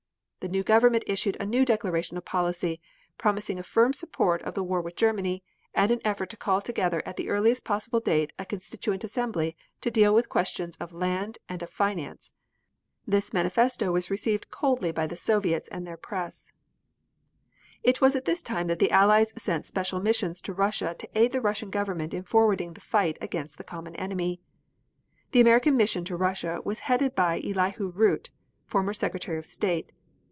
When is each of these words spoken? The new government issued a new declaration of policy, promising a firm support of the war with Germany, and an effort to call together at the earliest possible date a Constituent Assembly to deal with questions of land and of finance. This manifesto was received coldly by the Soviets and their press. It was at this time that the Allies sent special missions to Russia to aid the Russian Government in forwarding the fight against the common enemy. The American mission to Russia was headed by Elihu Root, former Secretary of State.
The 0.43 0.49
new 0.49 0.63
government 0.63 1.03
issued 1.05 1.37
a 1.39 1.45
new 1.45 1.63
declaration 1.65 2.17
of 2.17 2.25
policy, 2.25 2.81
promising 3.19 3.59
a 3.59 3.61
firm 3.61 3.93
support 3.93 4.41
of 4.41 4.55
the 4.55 4.63
war 4.63 4.81
with 4.81 4.95
Germany, 4.95 5.43
and 5.75 5.91
an 5.91 6.01
effort 6.03 6.31
to 6.31 6.35
call 6.35 6.61
together 6.61 7.03
at 7.05 7.15
the 7.15 7.29
earliest 7.29 7.63
possible 7.63 7.99
date 7.99 8.33
a 8.39 8.45
Constituent 8.47 9.03
Assembly 9.03 9.55
to 9.81 9.91
deal 9.91 10.15
with 10.15 10.29
questions 10.29 10.77
of 10.77 10.93
land 10.93 11.37
and 11.47 11.61
of 11.61 11.69
finance. 11.69 12.31
This 13.05 13.31
manifesto 13.33 13.91
was 13.91 14.09
received 14.09 14.49
coldly 14.49 14.91
by 14.91 15.05
the 15.05 15.15
Soviets 15.15 15.67
and 15.69 15.85
their 15.85 15.95
press. 15.95 16.51
It 17.83 18.01
was 18.01 18.15
at 18.15 18.25
this 18.25 18.41
time 18.41 18.65
that 18.65 18.79
the 18.79 18.89
Allies 18.89 19.33
sent 19.37 19.67
special 19.67 19.99
missions 19.99 20.41
to 20.41 20.53
Russia 20.53 20.95
to 20.97 21.07
aid 21.15 21.33
the 21.33 21.41
Russian 21.41 21.69
Government 21.69 22.15
in 22.15 22.23
forwarding 22.23 22.73
the 22.73 22.81
fight 22.81 23.19
against 23.21 23.59
the 23.59 23.63
common 23.63 23.95
enemy. 23.97 24.41
The 25.33 25.41
American 25.41 25.77
mission 25.77 26.03
to 26.05 26.17
Russia 26.17 26.61
was 26.65 26.79
headed 26.89 27.13
by 27.13 27.39
Elihu 27.45 27.89
Root, 27.93 28.31
former 28.65 28.95
Secretary 28.95 29.37
of 29.37 29.45
State. 29.45 29.91